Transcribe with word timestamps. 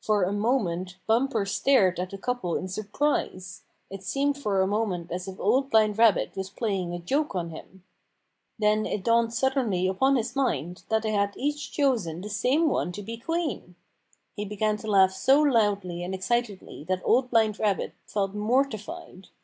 For 0.00 0.24
a 0.24 0.32
moment 0.32 0.96
Bumper 1.06 1.46
stared 1.46 2.00
at 2.00 2.10
the 2.10 2.18
couple 2.18 2.56
in 2.56 2.66
surprise. 2.66 3.62
It 3.88 4.02
seemed 4.02 4.36
for 4.36 4.60
a 4.60 4.66
moment 4.66 5.12
as 5.12 5.28
if 5.28 5.38
Old 5.38 5.70
Blind 5.70 5.98
Rabbit 5.98 6.34
was 6.34 6.50
playing 6.50 6.92
a 6.92 6.98
joke 6.98 7.36
on 7.36 7.50
him. 7.50 7.84
Then 8.58 8.86
it 8.86 9.04
dawned 9.04 9.32
suddenly 9.32 9.86
upon 9.86 10.16
his 10.16 10.34
mind 10.34 10.82
that 10.88 11.02
they 11.04 11.12
had 11.12 11.34
each 11.36 11.70
chosen 11.70 12.22
the 12.22 12.28
same 12.28 12.68
one 12.68 12.90
to 12.90 13.02
be 13.02 13.18
queen. 13.18 13.76
He 14.34 14.44
began 14.44 14.76
to 14.78 14.90
laugh 14.90 15.12
so 15.12 15.40
loudly 15.40 16.02
and 16.02 16.12
excitedly 16.12 16.82
that 16.88 17.00
Old 17.04 17.30
Blind 17.30 17.60
Rabbit 17.60 17.94
felt 18.08 18.34
mortified. 18.34 19.28